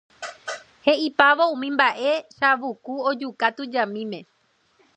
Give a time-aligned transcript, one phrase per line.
[0.85, 4.19] He'ipávo umi mba'e Chavuku ojuka tujamíme.